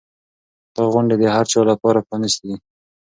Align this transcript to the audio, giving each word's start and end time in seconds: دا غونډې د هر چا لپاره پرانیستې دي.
دا 0.75 0.83
غونډې 0.93 1.15
د 1.19 1.23
هر 1.35 1.45
چا 1.51 1.59
لپاره 1.71 2.05
پرانیستې 2.07 2.45
دي. 2.49 2.55